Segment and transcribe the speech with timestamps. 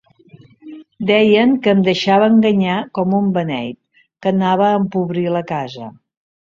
[1.09, 5.97] Deien que em deixava enganyar com un beneït; que anava a empobrir la casa.